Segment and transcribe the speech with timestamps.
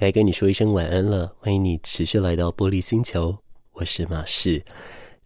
[0.00, 1.30] 该跟你说一声晚安了。
[1.40, 3.36] 欢迎你持续来到玻璃星球，
[3.72, 4.64] 我是马仕。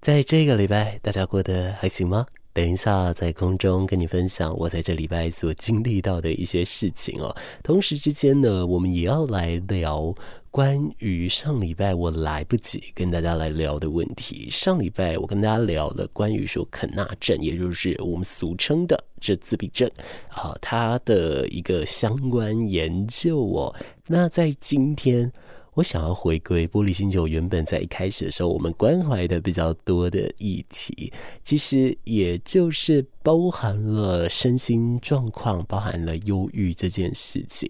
[0.00, 2.26] 在这个礼拜，大家过得还行吗？
[2.54, 7.34] 等一下在空中跟你分享我在这礼拜所经历到的一些事情哦。
[7.64, 10.14] 同时之间呢，我们也要来聊
[10.52, 14.48] 关于上礼拜我来不及跟大家来聊的问题。
[14.48, 19.90] 上礼拜我跟大家聊了关于说肯纳症，也就是我们俗称的这自闭症
[20.28, 23.74] 啊，它的一个相关研究哦。
[24.06, 25.32] 那在今天。
[25.74, 37.68] 我想要回归玻璃星球，原本在一开始的时候，我们关怀的比较多的议题，其实也就是包含了身心状况，包含了忧郁这件事情。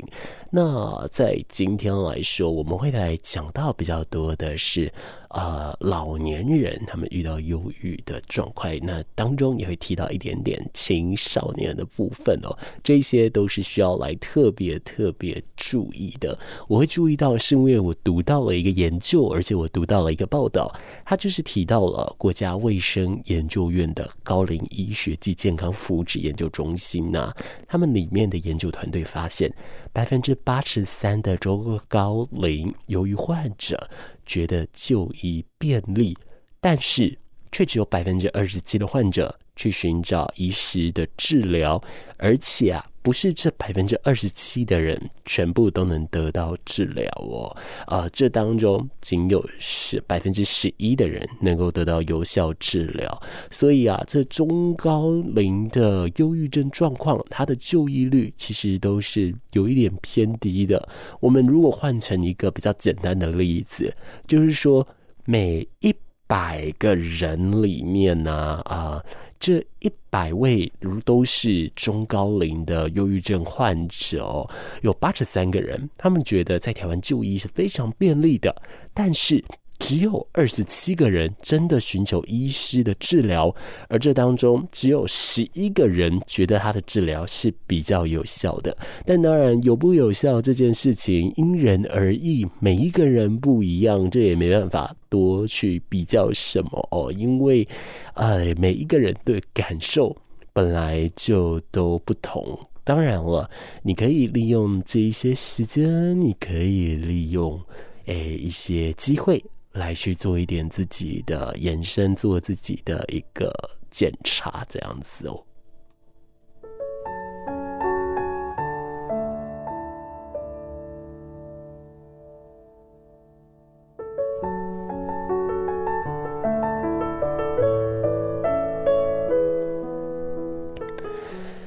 [0.51, 4.93] 那在今天来说，我们会来讲到比较多的是。
[5.35, 16.39] 呃，老年人他们遇到忧郁的状况，那当中也会提到一点点青少年的部分哦，这些都是需要来特别特别注意的。
[16.69, 20.73] 我会注意到，是因为我读到了一个研究，而且我读到了一个报道，
[21.05, 27.35] 它就是提到了国家卫生研究院的高龄医学及健康福祉研究中心呐、
[27.67, 29.53] 他们里面的研究团队发现，
[29.93, 33.91] 百分之八十三的中高龄忧郁患者。
[34.25, 36.17] 觉得就医便利，
[36.61, 37.19] 但是
[37.53, 41.83] 却只有百分之二十七的患者去寻找医师的治疗，
[42.17, 60.89] 而且啊，不是这百分之二十七的人全部都能得到治疗哦，啊，这当中仅有是百分之十一的人能够得到有效治疗，所以啊，这中高龄的忧郁症状况，它的就医率其实都是有一点偏低的。
[61.21, 63.95] 我们如果换成一个比较简单的例子，
[64.27, 64.87] 就是说
[65.25, 65.95] 每一
[66.27, 69.05] 百个人里面呢，啊，
[69.39, 74.49] 这一百位如都是中高龄的忧郁症患者，
[74.83, 78.55] 有八十三个人，他们觉得在台湾就医是非常便利的，
[78.93, 79.45] 但是。
[79.79, 83.55] 只有二十七个人真的寻求医师的治疗，
[83.89, 88.75] 而这当中只有十一个人觉得他的治疗是比较有效的。
[89.05, 97.13] 但当然，有不有效这件事情因人而异，每一个人不一样，这也没办法多去比较什么哦。
[97.13, 97.67] 因为，
[98.15, 100.17] 呃，每一个人的感受
[100.53, 102.59] 本来就都不同。
[102.85, 103.51] 当然了，
[103.83, 107.61] 你可以利用这一些时间，你可以利用
[108.07, 109.45] 诶一些机会。
[109.75, 113.53] 来去做一点自己的延伸，做自己的一个
[113.91, 115.45] 检查，这样子哦。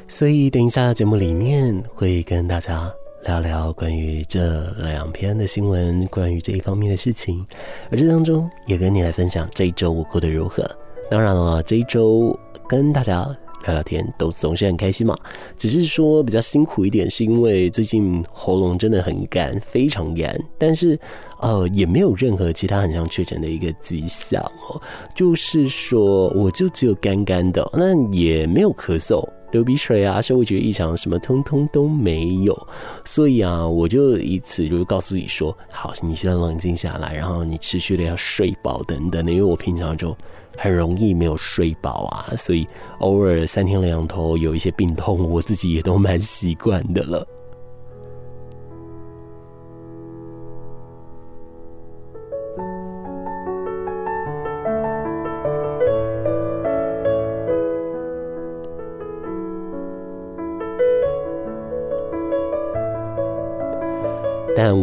[0.07, 2.91] 所以，等一下节目里面会跟大家。
[3.27, 7.45] 聊聊关于这两篇的新闻，关于这一方面的事情，
[7.91, 10.65] 而这当中也跟你来分享这一周我过得如何。
[11.11, 12.33] 当然了，这一周
[12.69, 13.27] 跟大家
[13.67, 15.15] 聊聊天都总是很开心嘛，
[15.57, 20.97] 只是说比较辛苦一点，是因为最近喉咙真的很干，非常干，但是
[21.39, 24.81] 呃也没有任何其他很像确诊的一个迹象哦，
[25.13, 29.27] 就是说我就只有干干的，那也没有咳嗽。
[29.51, 32.67] 流鼻水啊，嗅味觉异常，什么通通都没有，
[33.05, 40.15] 所以啊，我就以此就告诉自己说，好，你现在冷静下来，然后你持续的要睡饱等等的，因为我平常就
[40.57, 42.67] 很容易没有睡饱啊，所以
[42.99, 47.25] 偶尔三天两头有一些病痛，我自己也都蛮习惯的了。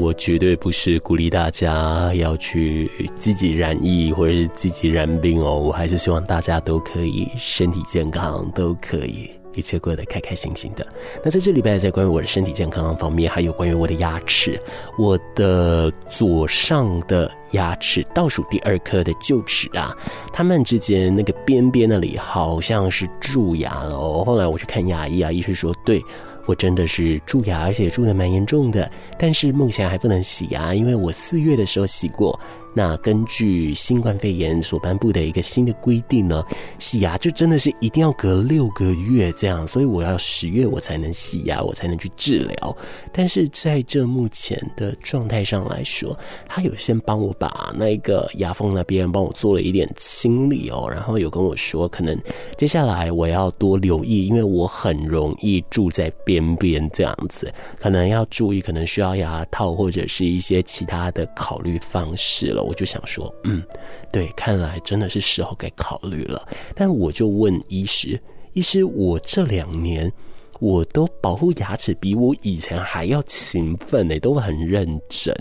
[0.00, 10.86] 我绝对不是鼓励大家要去积极染疫或者是积极染病哦，我还是希望大家都可以身体健康，都可以一切过得开开心心的。
[11.24, 14.60] 那在这礼拜，在关于我的身体健康方面，还有关于我的牙齿，
[14.98, 19.96] 我的左上的牙齿倒数第二颗的臼齿啊，
[20.32, 24.24] 它们之间那个边边那里好像是蛀牙了哦。
[24.24, 26.02] 后来我去看牙医啊，医生说对。
[26.46, 32.38] 我真的是蛀牙，而且蛀的蛮严重的，但是目前还不能洗牙，因为我四月的时候洗过，
[32.74, 36.44] 那根据新冠肺炎所颁布的一个新的规定呢，
[36.78, 42.76] 洗牙就真的是一定要隔六个月这样，所以我要十月我才能洗牙，我才能去治疗。
[43.12, 46.18] 但是在这目前的状态上来说，
[46.48, 52.18] 他有先帮我把那个牙缝那边帮我做了一点清理哦，然后有跟我说，可能
[52.58, 57.48] 接下来我要多留意，因为我很容易住在边边这样子，
[57.78, 62.63] 可能要注意，可能需要牙套或者是一些其他的考虑方式了。
[62.64, 63.62] 我就想说，嗯，
[64.10, 66.48] 对，看来真的是时候该考虑了。
[66.74, 68.20] 但我就问医师，
[68.52, 70.12] 医师，我这两年
[70.60, 75.34] 我都保护牙齿比我以前还要勤奋呢，都很认真。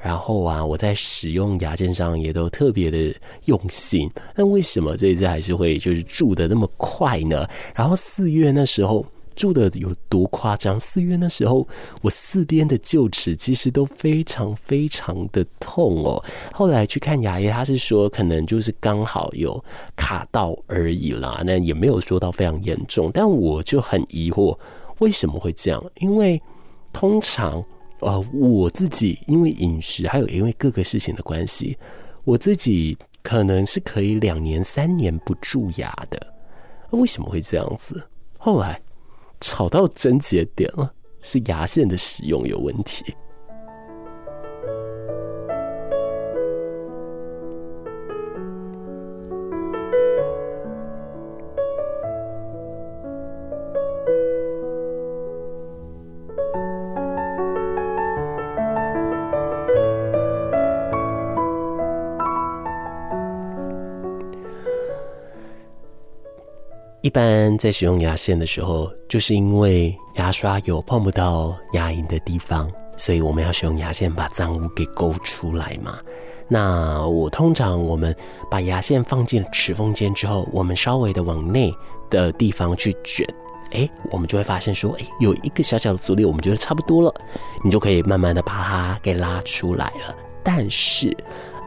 [0.00, 4.10] 然后啊，我在使用牙线上也都特别的用心。
[4.34, 7.48] 那为什么这一次还是会就是蛀的那么快呢？
[7.74, 9.04] 然后四月那时候。
[9.36, 10.78] 蛀的有多夸张？
[10.80, 11.66] 四月那时候，
[12.02, 16.22] 我四边的臼齿其实都非常非常的痛哦。
[16.52, 19.62] 后来去看牙医，他是说可能就是刚好有
[19.96, 23.10] 卡到而已啦，那也没有说到非常严重。
[23.12, 24.58] 但我就很疑惑，
[24.98, 25.84] 为什么会这样？
[25.96, 26.40] 因为
[26.92, 27.64] 通常
[28.00, 31.76] 呃，我自己因为饮食还有因为各个事情的关系，
[32.24, 36.34] 我自己可能是可以两年三年不蛀牙的。
[36.90, 38.02] 为什么会这样子？
[38.38, 38.80] 后来。
[39.44, 43.04] 吵到症结点了，是牙线的使用有问题。
[67.04, 75.98] 一般在使用牙线的时候，就是因为牙刷有碰不到牙龈的地方，所以我们要使用牙线把脏污给勾出来嘛。
[76.48, 78.16] 那我通常我们
[78.50, 81.70] 把牙线放进齿缝间之后，我们稍微的往内
[82.08, 83.28] 的地方去卷，
[83.72, 87.14] 哎，我们就会发现说，哎，有一个小小的阻力，我们觉得差不多了，
[87.62, 90.16] 你就可以慢慢的把它给拉出来了。
[90.42, 91.14] 但是，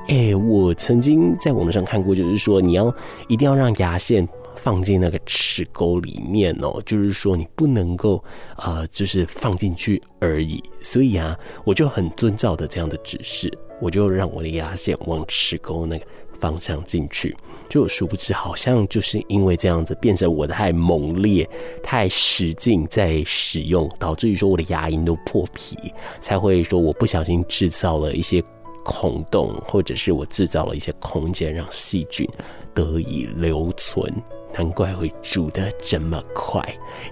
[0.08, 2.92] 哎，我曾经在网络上看过，就是说你要
[3.28, 4.28] 一定要让牙线。
[4.58, 8.24] 放进那个齿沟里面哦，就是说你不能够
[8.58, 10.62] 呃，就是放进去而已。
[10.82, 13.52] 所以啊，我就很遵照的这样的指示，
[13.82, 16.06] 我就让我的牙线往齿沟那个
[16.40, 17.36] 方向进去。
[17.70, 21.48] 就殊不知，好像就是因为这样子，变成我太猛烈、
[21.84, 25.78] 太使劲在使用，导致于说我的牙龈都破皮，
[26.22, 28.42] 才会说我不小心制造了一些
[28.86, 32.26] 孔洞，或者是我制造了一些空间，让细菌
[32.74, 34.10] 得以留存。
[34.58, 36.62] 难怪会煮的这么快！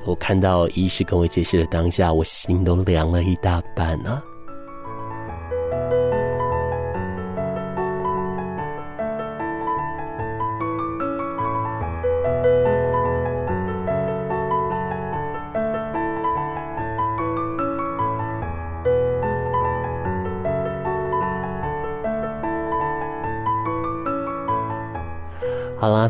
[0.03, 4.21] 我看到医师跟我解释的当下，我心都凉了一大半呢、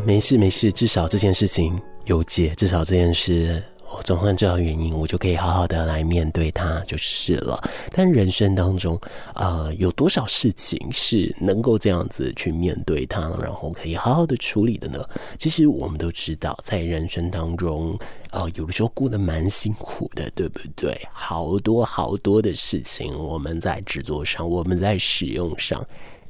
[0.00, 7.62] 没事没事，至少这件事情有解，至少这件事我总算知道原因，我就可以好好的来面对它就是了。
[7.92, 9.00] 但人生当中，
[9.34, 15.02] 呃，有多少事情是能够这样子去面对它，然后可以好好的处理的呢？
[15.38, 17.96] 其实我们都知道，在人生当中，
[18.30, 21.00] 呃，有的时候过得蛮辛苦的，对不对？
[21.12, 25.86] 好多好多的事情，我们在制作上，我们在使用上。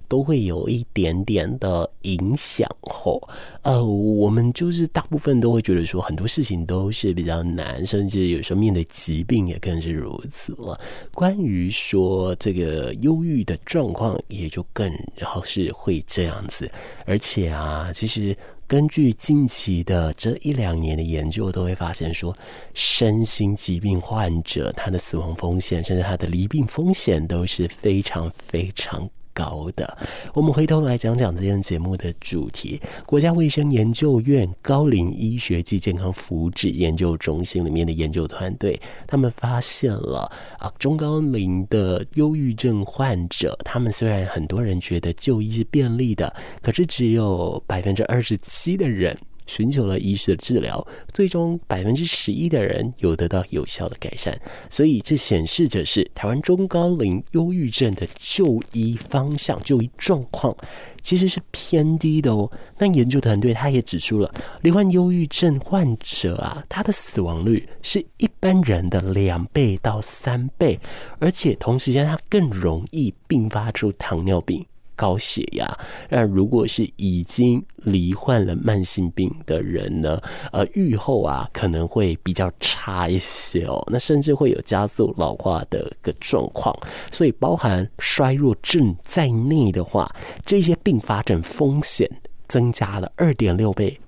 [0.08, 3.20] 都会有一点点的影响后，
[3.62, 10.78] 呃，我们就是大部分都会觉得说很多事情都是比较难，甚至有时候面对疾病也更是如此了。
[11.12, 16.70] 关于说这个忧郁的状况，也就更然后是会这样子。
[17.04, 22.36] 而且啊，其实根据近期的这一两年的研究，都会发现说，
[22.74, 29.98] 身心疾病患者他的死亡风险，甚至他的离病风险都是非常非常高的，
[30.32, 32.80] 我们回头来讲讲这件节目的主题。
[33.04, 49.14] 国家卫生研究院高龄医学暨健康福祉研究中心里面的研究团队，他们发现了啊，中高龄的忧郁症患者，他们虽然很多人觉得就医是便利的，可是只有百分之二十七的人。
[49.46, 54.38] 寻求了医师的治疗，最终百分之十一的人有得到有效的改善，
[54.68, 60.56] 所以这显示着是台湾中高龄忧郁症的就医方向、就医状况
[61.02, 62.50] 其实是偏低的哦。
[62.78, 70.78] 那研究团队他也指出了，罹患忧郁症患者啊，他的死亡率是一般人的两倍到三倍，
[71.18, 74.66] 而且同时间他更容易并发出糖尿病。
[74.96, 75.70] 高血压。
[76.08, 83.80] 那如果是已经罹患了慢性病的人呢，呃，愈后啊可能会比较差一些哦。
[83.92, 86.76] 那甚至会有加速老化的个状况。
[87.12, 90.10] 所以包含衰弱症在内的话，
[90.44, 92.10] 这些并发症风险
[92.48, 94.00] 增加了二点六倍。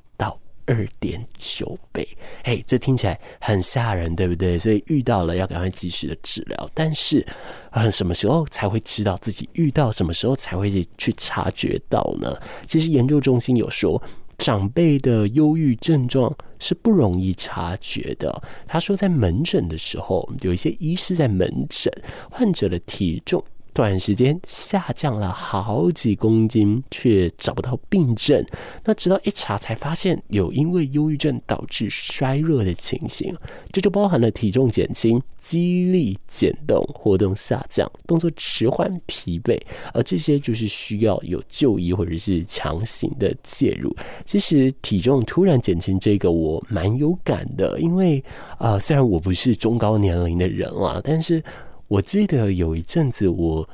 [0.68, 2.06] 二点九倍，
[2.44, 4.58] 嘿，这听起来很吓人，对不对？
[4.58, 6.70] 所以遇到了要赶快及时的治疗。
[6.75, 7.26] 但是，
[7.70, 9.90] 呃，什么时候才会知道自己遇到？
[9.90, 12.38] 什么时候才会去察觉到呢？
[12.66, 14.00] 其实研究中心有说，
[14.37, 18.42] 长辈的忧郁症状是不容易察觉的。
[18.66, 21.90] 他说，在门诊的时候，有一些医师在门诊，
[22.30, 23.42] 患者的体重。
[23.78, 28.44] 短时间下降了好几公斤，却找不到病症。
[28.85, 33.32] 那直到一查才发现有因为忧郁症导致衰弱的情形，
[33.70, 39.56] 这就包含了体重减轻、肌力减动、活动下降、动作迟缓、疲惫，
[39.94, 43.94] 而这些就是需要有就医或者是强行的介入。
[44.26, 48.20] 其实体重突然减轻这个我蛮有感的，因为
[48.58, 51.40] 啊、虽然我不是中高年龄的人啊，但是。
[51.88, 53.66] 我记得有一阵子，我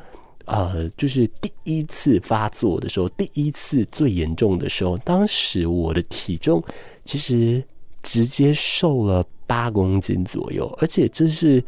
[0.45, 6.63] 呃，就是第一次发作的时候，第一次最严重的时候，当时我的体重
[7.05, 7.63] 其实
[8.03, 11.63] 直接瘦了八公斤左右，而且这是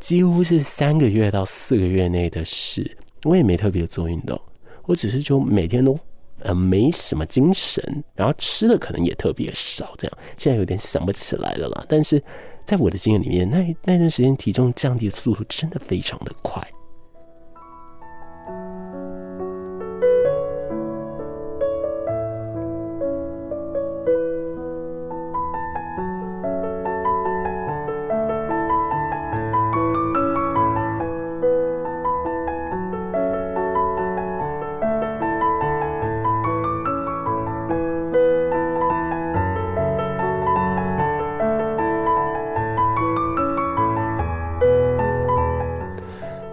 [0.00, 2.96] 几乎是三个月到四个月内的事。
[3.22, 4.40] 我也没特别做运动，
[4.86, 5.96] 我只是就每天都
[6.40, 11.84] 呃没什么精神，然后吃的可能也特别少，这样现在有点想不起来了啦。
[11.88, 12.20] 但是。
[12.64, 16.66] 在我的经验里面，那那段时间体重降低的速度真的非常的快。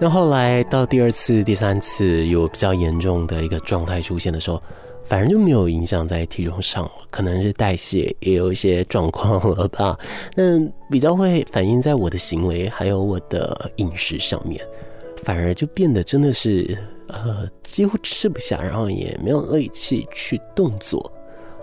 [0.02, 4.62] 那后来到第二次、第三次有比较严重的一个状态出现的时候，
[5.04, 9.98] 反而就没有影响在体重上了，可能是代谢也有一些状况了吧。
[10.38, 10.58] 那
[10.90, 14.66] 比较会反映在我的行为还有我的饮食上面，
[15.24, 16.78] 反而就变得真的是
[17.08, 21.12] 呃几乎吃不下，然后也没有力气去动作。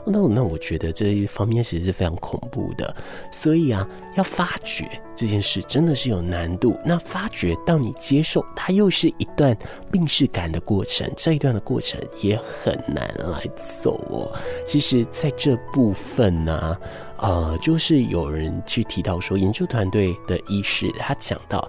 [0.07, 2.95] 那那我觉得这一方面其实是非常恐怖的，
[3.33, 6.79] 所以啊，要发掘这件事真的是有难度。
[6.85, 9.57] 那发觉到你接受，它又是一段
[9.91, 14.33] 病识感的过程，这一段的过程也很难来走哦。
[14.65, 16.77] 其实，在这部分呢、
[17.19, 21.69] 呃，就是有人去提到说，研究团队的医师他讲到。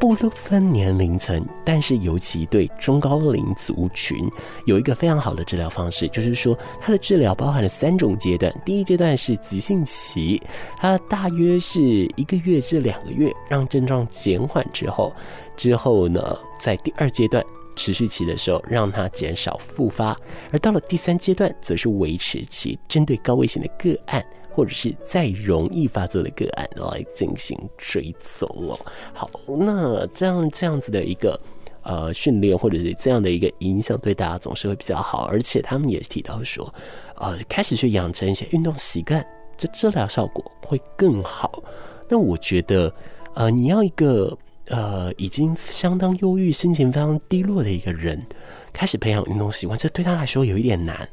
[0.00, 4.30] 不分年龄层，但是尤其对中高龄族群
[4.64, 8.52] 有一个非常好的治疗方式，就是说它的治疗包含了三种阶段。
[8.64, 10.40] 第一阶段是急性期，
[10.76, 11.80] 它大约是
[12.16, 15.12] 一个月至两个月，让症状减缓之后，
[15.56, 20.16] 之后呢，在第二阶段持续期的时候，让它减少复发。
[20.52, 24.24] 而到了第三阶段，则是维持期，针对高危险的个案。
[24.58, 28.76] 或者是再容易发作的个案来进行追踪哦。
[29.14, 31.40] 好，那这样这样子的一个
[31.84, 35.26] 呃训练，或者是这样的一个影响，对大家总是会比较好。
[35.26, 36.74] 而且他们也提到说，
[37.14, 39.24] 呃，开始去养成一些运动习惯，
[39.56, 41.62] 这治疗效果会更好。
[42.08, 42.92] 那我觉得，
[43.34, 44.36] 呃，你要一个
[44.66, 48.26] 呃已经相当忧郁、心情非常低落的一个人，
[48.72, 51.08] 开始培养运动习惯，这对他来说有一点难。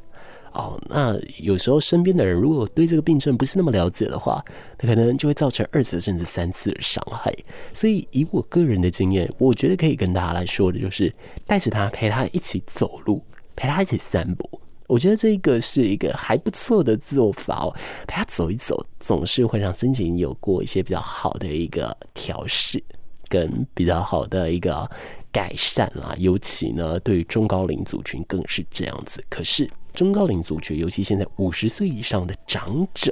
[0.56, 4.42] 哦，那有时候身边的人如果对这个病症不是那么了解的话，
[4.80, 7.34] 那可能就会造成二次甚至三次的伤害。
[7.74, 11.14] 所以以我个人的经验，我觉得可以跟大家来说的就是，
[11.46, 13.22] 带着他陪他一起走路，
[13.54, 14.62] 陪他一起散步。
[14.88, 17.76] 我觉得这个是一个还不错的做法哦，
[18.08, 22.82] 陪他走一走，总是会让心情有过一些比较好的一个调试，
[23.28, 24.90] 跟比较好的一个
[25.34, 26.16] 改善啦。
[26.18, 29.22] 尤其呢，对于中高龄族群更是这样子。
[29.30, 29.70] 可是。
[29.96, 33.12] 中高龄族群，尤其现在五十岁以上的长者，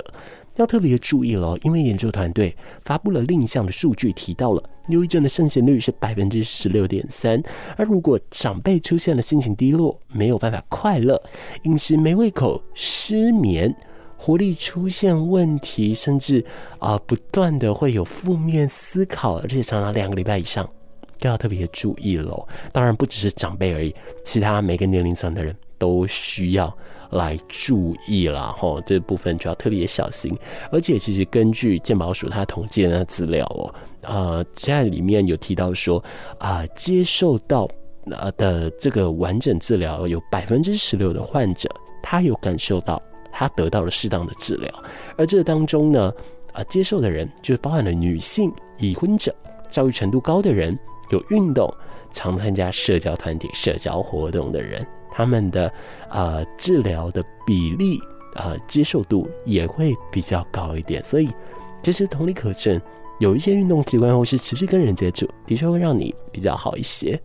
[0.57, 7.41] 要特别注意了，因为研究团队发布了另一项的数据，提到了忧郁症的盛行率是百分之十六点三。
[7.77, 11.19] 而如果长辈出现了心情低落，没有办法快乐，
[11.63, 13.73] 饮食没胃口，失眠，
[14.17, 16.45] 活力出现问题，甚至
[16.79, 20.69] 啊、不断的会有负面思考，而且长达两个礼拜以上，
[21.19, 22.47] 都要特别注意喽。
[22.71, 25.55] 当然不只是长辈而已，其他每个年龄层的人。
[25.83, 26.73] 都需要
[27.09, 30.33] 来注意了哈，这部分就要特别小心。
[30.71, 36.01] 而且，其实根据健保署它统计的资料哦，呃，在里面有提到说
[36.37, 37.67] 啊、呃，接受到
[38.09, 41.69] 呃的这个完整治疗，有百分之十六的患者
[42.01, 44.71] 他有感受到他得到了适当的治疗，
[45.17, 46.13] 而这当中呢，
[46.53, 49.35] 呃，接受的人就包含了女性、已婚者、
[49.69, 50.79] 教育程度高的人、
[51.11, 51.69] 有运动、
[52.11, 55.71] 常参加社交团体、社交活动的人，他们的
[56.09, 58.01] 呃治疗的比例。
[58.35, 61.29] 呃，接受度也会比较高一点，所以
[61.83, 62.81] 其实同理可证，
[63.19, 67.21] 有一些运动习惯或是持续跟人接触，的确会让你比较好一些。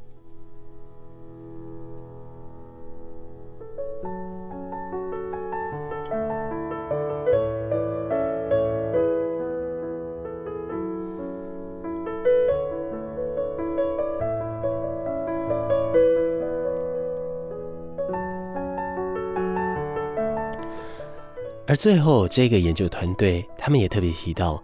[21.69, 24.63] 而最后，这个研究团队他们也特别提到，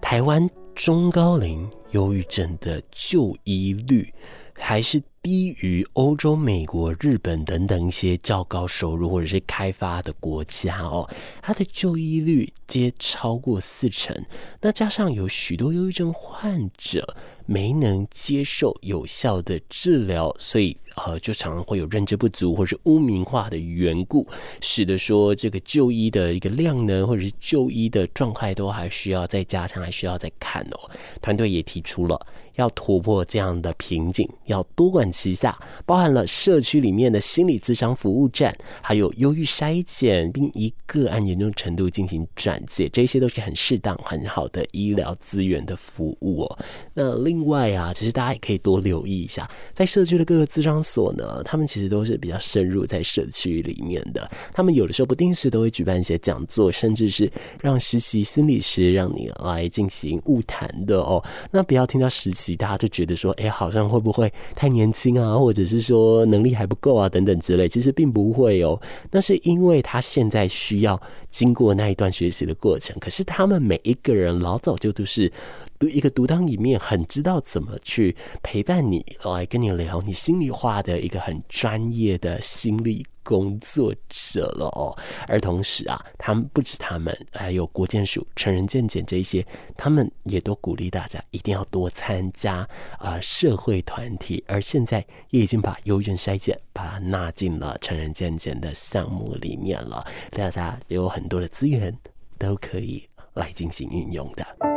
[0.00, 4.12] 台湾中高龄忧郁症的就医率
[4.58, 11.06] 还是低于欧洲、美国、日本等等一些较高收入或者是开发的国家哦，
[11.42, 14.16] 它的就医率皆超过四成。
[14.62, 20.76] 那加上有许多忧郁症患者没能接受有效的治疗，所以。
[20.96, 24.26] 呃，就常常会有认知不足或者是污名化的缘故，
[24.60, 30.90] 使得说这个就医的一个量呢，或者是就医的状态都还需要再加强，还需要再看哦。
[31.22, 32.26] 团队也提出了。
[32.56, 46.58] 要突破这样的瓶颈，要多管旗下，包含了社区里面的心理咨商服务站，还有忧郁筛检，并一个案严重程度进行转介，这些都是很适当、很好的医疗资源的服务哦。
[47.00, 61.24] 那另外啊，其实大家也可以多留意一下，在社区的各个咨商所呢，他们其实都是比较深入在社区里面的，他们有的时候不定时都会举办一些讲座，甚至是让实习心理师让你来进行晤谈的哦。
[61.50, 62.54] 那不要听到实习。
[62.54, 67.66] 大家就觉得说，哎，好像会不会太年轻啊，或者是说能力还不够啊，等等之类。
[67.66, 68.78] 其实并不会哦，
[69.10, 72.94] 那是因为他现在需要经过那一段学习的过程。
[73.00, 75.32] 可是他们每一个人老早就都是
[75.80, 84.94] 独一个独当一面，很知道怎么去陪伴你，来跟你聊你心里话的一个很专业的心理工作者了哦，
[85.26, 89.42] 而同时啊，他们不止他们，还有国健署、成人健检这一些，
[89.74, 92.68] 他们也都鼓励大家一定要多参加
[92.98, 101.96] 啊、社会团体，而现在也已经把忧郁筛检把它纳进了成人健检的项目里面了，大家有很多的资源
[102.36, 104.69] 都可以来进行运用的。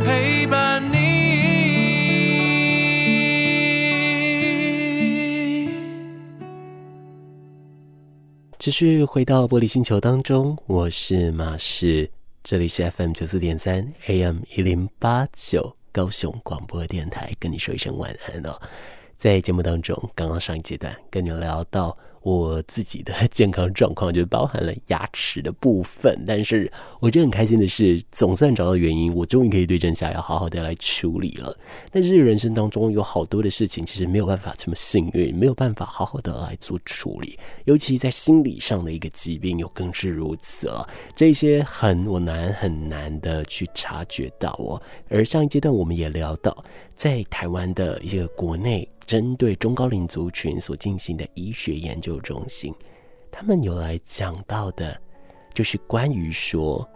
[0.00, 0.96] 陪伴你。
[8.58, 12.10] 继续回到玻璃星球当中，我是马士，
[12.42, 18.60] 这里是 FM 九四点三 AM 一零八九高雄广播电台，跟你说一声晚安哦。
[19.16, 21.96] 在节目当中，刚刚上一阶段跟你聊到。
[22.22, 31.56] 我自己的健康状况 就包含了牙齿的部分，但是我觉得很开心的是，总算找到原因，我终于可以对症下药，好好的来处理了。
[31.90, 40.88] 但是人生当中有好多的事情，其实没有办法这么幸运，没有办法好好的来做处理，尤其在心理上的一个疾病，又更是如此了。
[41.14, 44.80] 这些很我难很难的去察觉到哦。
[45.08, 48.88] 而上一阶段我们也聊到，在台湾的一个国内。
[49.08, 52.72] 针对中高龄族群所进行的医学研究中心，
[53.30, 54.98] 他们有来讲到的，
[55.52, 56.88] 就是关于说，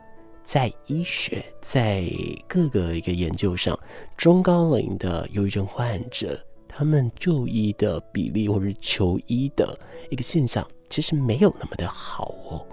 [0.42, 2.04] 在医学在
[2.48, 3.78] 各个一个研究上，
[4.16, 9.78] 中高龄的忧郁症患者，他们就医的比例或者是求医的
[10.10, 12.66] 一个现象，其实没有那么的好哦。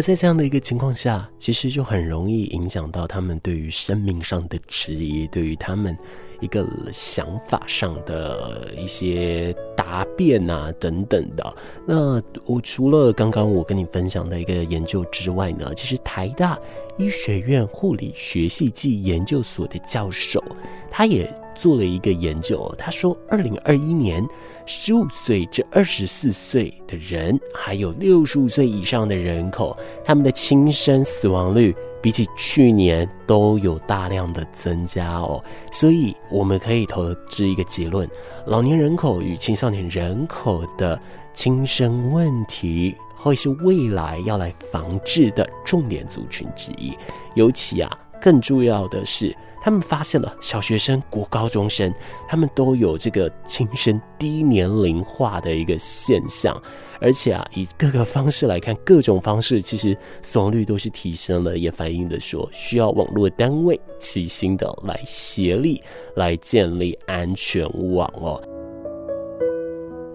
[0.00, 5.94] 而在这样的一个情况下，其实就很容易影响到他们对于生命上的质疑，对于他们
[6.40, 11.54] 一个想法上的一些答辩啊等等的。
[11.86, 16.58] 那我除了刚刚我跟你分享的一个研究之外呢，其实台大
[16.96, 20.42] 医学院护理学系暨研究所的教授，
[20.90, 24.26] 他也做了一个研究，他说，二零二一年，
[24.64, 35.44] 十五岁至二十四岁的人，还有六十五岁以上的人口，他们的轻生死亡率比起去年都有大量的增加哦。
[35.70, 38.08] 所以我们可以得知一个结论：
[38.46, 40.98] 老年人口与青少年人口的
[41.34, 46.96] 轻生问题，会是未来要来防治的重点族群之一。
[47.34, 49.36] 尤其啊，更重要的是。
[49.60, 51.92] 他们发现了小学生、国高中生，
[52.28, 56.60] 他们都有这个轻生低年龄化的一个现象，
[57.00, 65.82] 而且啊，以各个方式来看，各种方式其实死亡率都是提升了，也反映的说需要网络单位齐心的来协力
[66.16, 68.42] 来建立安全网哦。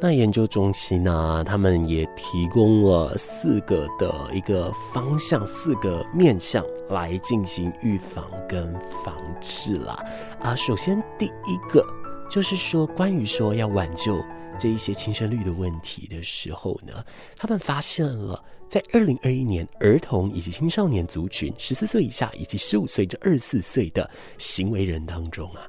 [0.01, 9.98] 那研究中心呢，他们也提供了四个的一个方向，四个面向来进行预防跟防治啦。
[10.41, 11.86] 啊，首先第一个
[12.30, 14.24] 就是说，关于说要挽救
[14.60, 17.04] 这一些轻生率的问题的时候呢，
[17.36, 25.67] 他们发现了在二零二一年儿童以及青少年族群十四岁以下以及十五岁至二十四岁的行为人当中啊。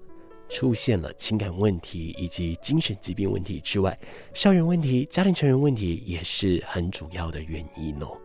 [0.48, 3.98] 出现了情感问题以及精神疾病问题之外，
[4.32, 8.16] 校园问题、家庭成员问题也是很主要的原因哦。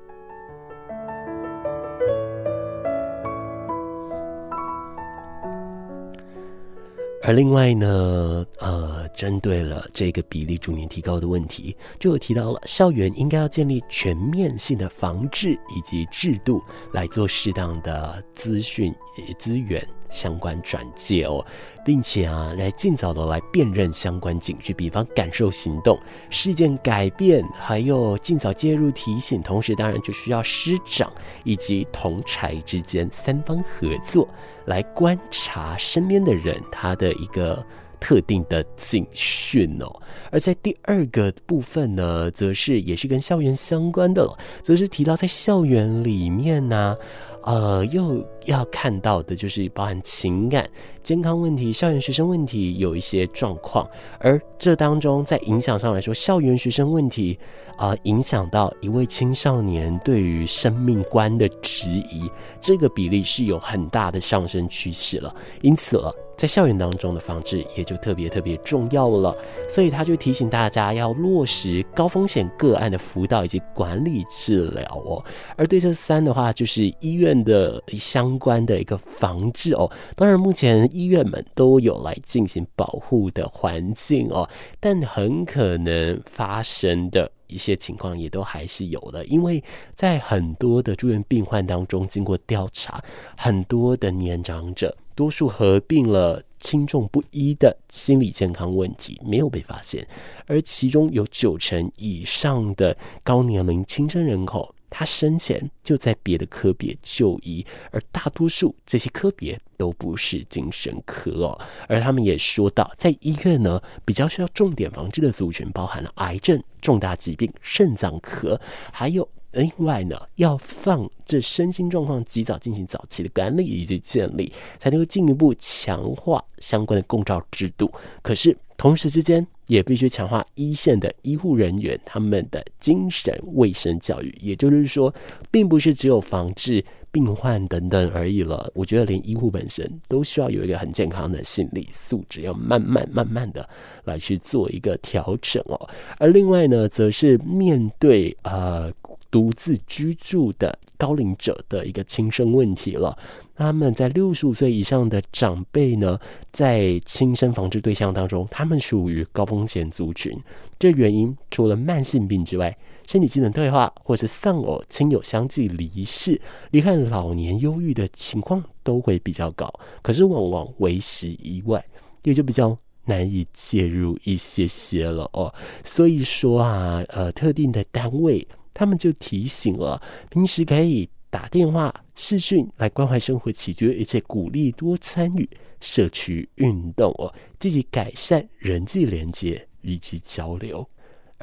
[7.23, 18.93] 而另外呢，呃，针对了这个比例逐年提高的问题，就有提到了校园应该要建立全面性的防治以及制度，来做适当的资讯
[19.37, 19.87] 资源。
[20.11, 21.43] 相关转介哦，
[21.83, 29.41] 并且啊，来尽早的来辨认相关警句，比方感受行动、事件改变，还有尽早介入提醒。
[29.41, 31.11] 同时，当然就需要师长
[31.43, 34.27] 以及同侪之间三方合作，
[34.65, 37.65] 来观察身边的人他的一个
[38.01, 39.87] 特定的警讯哦。
[40.29, 46.95] 而在第二个部分呢，则是也是跟校园相关的了，则是提到在校园里面呢、
[47.43, 50.67] 呃，又要看到的就是包含情感、
[51.03, 53.87] 健康问题、校园学生问题有一些状况，
[54.19, 57.37] 而这当中在影响上来说，校园学生问题
[57.77, 66.13] 啊、影响到一位青少年对于生命观的质疑，这个比例是有很大的上升趋势了，因此了。
[66.41, 69.37] 在校园当中的防治也就特别特别重要了，
[69.69, 75.23] 所以他就提醒大家要落实高风险个案的辅导以及管理治疗哦。
[75.55, 79.87] 而对策三的话，就是医院的相关的一个防治哦。
[80.15, 84.49] 当然，目前医院们都有来进行保护的环境哦，
[84.79, 92.99] 但很可能发生的一些情况也都还是有的，因为在很多的住院病患当中，经过调查，
[93.37, 94.97] 很多的年长者。
[95.15, 100.07] 多数合并了轻重不一的心理健康问题没有被发现，
[100.45, 111.59] 而其中有九成以上的高年龄轻生人口，他生前就在别的科别就医，而大多数这些科别都不是精神科哦。
[111.87, 119.27] 而他们也说到，在医院呢，比较需要重点防治的族群，包含了癌症、重大疾病、肾脏科，还有。
[119.51, 127.91] 另外呢，要放这身心状况及早进行早期的管理以及建立，才能够进一步强化相关的共照制度。
[128.21, 134.35] 可是同时之间，也必须强化一线的医护人员他们的精神卫生教育。
[134.41, 135.13] 也就是说，
[135.51, 138.71] 并不是只有防治病患等等而已了。
[138.73, 143.67] 我觉得连医护本身都需要有一个很健康的心理素质，要慢慢慢慢的
[144.05, 145.89] 来去做一个调整哦。
[146.17, 148.91] 而另外呢，则是面对呃。
[149.31, 153.17] 独自居住的高龄者的一个轻生问题了。
[153.61, 156.19] 他们在六十五岁以上的长辈呢，
[156.51, 160.35] 在轻生防治对象当中，他们属于高风险族群。
[160.79, 162.75] 这原因除了慢性病之外，
[163.07, 169.71] 身体机能退化或是丧偶、亲友相继离世、罹患老年忧郁的情况都会比较高。
[170.01, 171.83] 可是往往为时已晚，
[172.23, 175.53] 也就比较难以介入一些些了哦。
[175.83, 178.47] 所以说啊，呃，特定的单位。
[178.73, 190.87] 他们就提醒了，平时可以打电话、视讯来关怀生活起居，而且鼓励多参与社区运动哦，积极改善人际连接以及交流。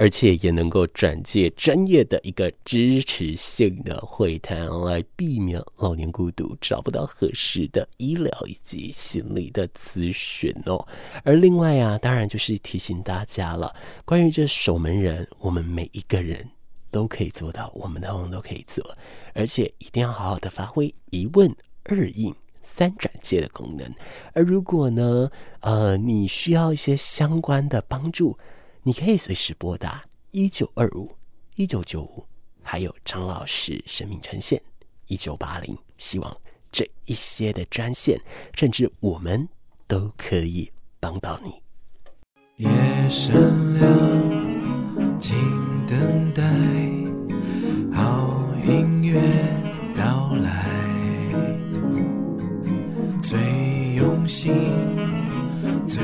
[0.00, 10.86] 而且也能够转介专业的一个支持性的会谈，来避免老年孤独找不到合适的医疗以及心理的咨询哦。
[11.24, 13.74] 而另外啊，当然就是提醒大家了，
[14.04, 16.48] 关于这守门人，我们每一个人
[16.90, 18.96] 都可以做到，我们通通都可以做，
[19.34, 23.94] 而且一定要好好的发挥一问二应三转介的功能。
[24.32, 28.38] 而如果呢，呃，你需要一些相关的帮助。
[28.84, 31.14] 你可以随时拨打一九二五
[31.56, 32.24] 一九九五，
[32.62, 34.62] 还有张老师生命专线
[35.08, 35.76] 一九八零。
[35.98, 36.34] 希望
[36.72, 38.18] 这一些的专线，
[38.54, 39.46] 甚至我们
[39.86, 41.60] 都可以帮到你。
[42.56, 42.70] 夜
[43.10, 45.36] 深了，请
[45.88, 46.42] 等待
[47.94, 49.18] 好音乐
[49.96, 50.66] 到来，
[53.22, 53.38] 最
[53.94, 54.52] 用心，
[55.86, 55.98] 最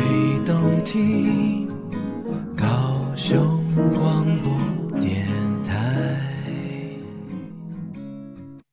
[0.46, 1.68] 动听。
[2.56, 2.66] 高
[3.14, 3.38] 雄
[3.92, 5.26] 广播电
[5.62, 6.18] 台，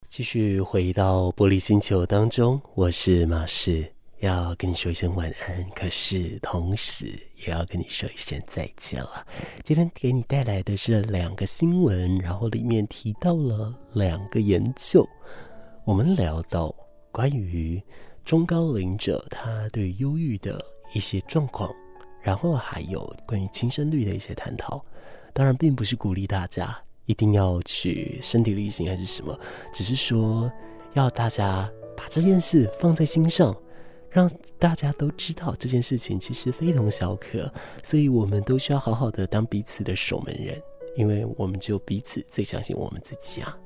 [0.07, 3.85] 继续回到玻璃星球当中，我是马士，
[4.21, 9.25] 要跟你说一声晚安，可是同时也要跟你说一声再见了。
[9.63, 15.07] 今天给你带来的是两个新闻，然后里面提到了两个研究，
[15.83, 16.73] 我们聊到
[17.11, 17.81] 关于
[18.23, 21.73] 中高龄者他对忧郁的一些状况。
[22.21, 24.85] 然后还有关于轻生率的一些探讨，
[25.33, 29.35] 当然并不是鼓励大家一定要去身体力行还是什么，
[29.73, 30.51] 只是说
[30.93, 33.51] 要大家把这件事放在心上，
[34.11, 37.51] 让大家都知道这件事情其实非同小可，
[37.83, 40.61] 所以我们都需要好好的当彼此的守门人，
[40.97, 43.57] 因为我们只有彼此最相信我们自己啊。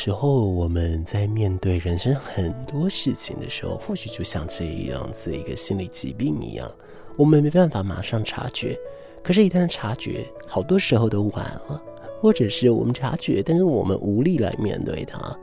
[0.00, 6.70] 时候我们在面对人生很多事情的时候，或许就像这样子一个心理疾病一样，
[7.16, 8.78] 我们没办法马上察觉。
[9.24, 11.82] 可是，一旦察觉，好多时候都晚了，
[12.20, 15.36] 或者是我们察觉，但是我们无力来面对它。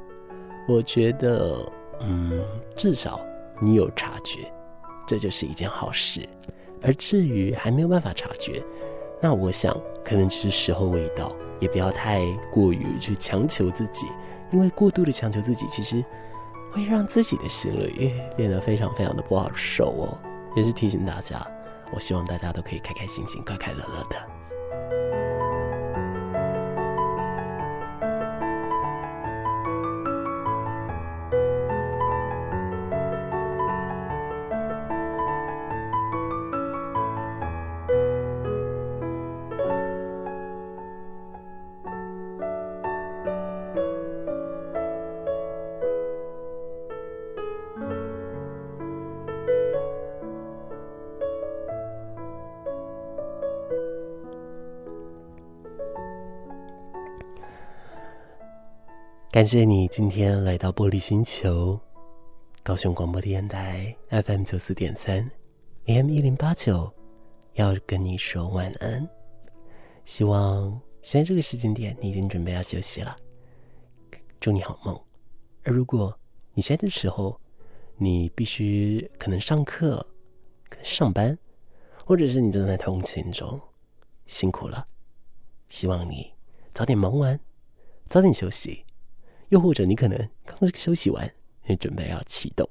[0.70, 2.42] 我觉得，嗯，
[2.78, 3.20] 至少
[3.62, 4.50] 你有察觉，
[5.06, 6.26] 这就是一件好事。
[6.82, 8.64] 而至于还没有办法察觉，
[9.22, 11.36] 那我想可能只是时候未到。
[11.66, 14.06] 也不要太过于去强求自己，
[14.52, 16.06] 因为过度的强求自己，其实
[16.72, 20.18] 会让自己的心里变得非常非常的不好受哦。
[20.56, 21.44] 也是提醒大家，
[21.92, 24.35] 我希望大家都可以开开心心、快快乐乐的。
[59.36, 61.78] 感谢你今天来到玻璃星球，
[62.64, 65.30] 高雄广播电台 FM 九四点三
[65.88, 66.90] ，AM 一零八九，
[67.56, 69.06] 要跟你说晚安。
[70.06, 73.14] 希望现在这个时间点你已经准备要休息了，
[74.40, 74.98] 祝你好梦。
[75.66, 76.18] 而如果
[76.54, 77.38] 你现在的时候，
[77.98, 80.08] 你必须可能上课、
[80.82, 81.38] 上班，
[82.06, 83.60] 或者是你正在通勤中，
[84.28, 84.88] 辛苦了。
[85.68, 86.32] 希望你
[86.74, 87.38] 早点忙完，
[88.08, 88.85] 早点休息。
[89.50, 91.32] 又或者你可能刚休息完，
[91.66, 92.68] 你准备要启动，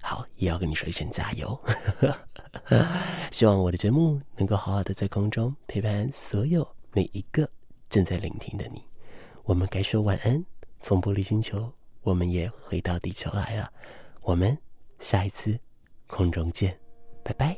[0.00, 1.58] 好，也要跟你说一声加油。
[3.32, 7.48] 希望我的节目能够好好的在空中陪伴所有每一个
[7.90, 8.82] 正在聆听的你。
[9.42, 10.44] 我们该说晚安，
[10.80, 11.70] 从玻璃星球，
[12.02, 13.70] 我们也回到地球来了。
[14.22, 14.56] 我们
[15.00, 15.58] 下一次
[16.06, 16.78] 空中见，
[17.24, 17.52] 拜拜。